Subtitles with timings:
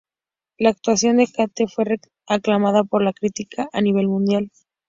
[0.57, 1.85] La actuación de Kate fue
[2.27, 4.49] aclamada por la crítica a nivel mundial.